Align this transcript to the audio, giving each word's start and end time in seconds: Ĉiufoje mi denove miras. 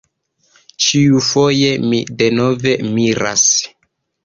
Ĉiufoje 0.85 1.69
mi 1.91 2.01
denove 2.23 2.75
miras. 2.97 3.47